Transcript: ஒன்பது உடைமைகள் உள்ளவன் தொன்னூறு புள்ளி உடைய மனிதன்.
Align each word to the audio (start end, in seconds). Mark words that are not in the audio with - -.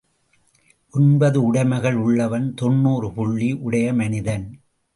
ஒன்பது 0.93 1.51
உடைமைகள் 1.51 1.93
உள்ளவன் 1.95 2.53
தொன்னூறு 2.53 3.13
புள்ளி 3.13 3.51
உடைய 3.53 3.93
மனிதன். 3.93 4.47